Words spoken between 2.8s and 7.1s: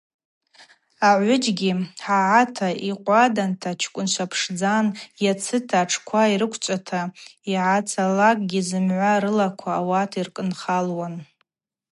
йкъваданта чкӏвынчва пшдзан: йацыта атшква йрыквчӏвата